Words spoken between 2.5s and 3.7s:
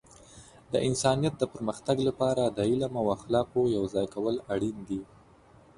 د علم او اخلاقو